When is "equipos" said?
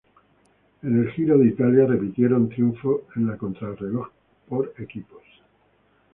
4.79-5.21